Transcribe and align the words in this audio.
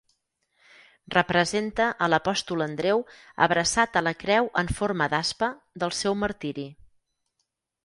Representa 1.15 1.85
a 2.05 2.07
l'apòstol 2.13 2.65
Andreu 2.67 3.03
abraçat 3.47 4.01
a 4.01 4.05
la 4.07 4.15
creu 4.25 4.51
en 4.65 4.73
forma 4.81 5.11
d'aspa 5.15 5.53
del 5.85 5.97
seu 6.01 6.19
martiri. 6.25 6.67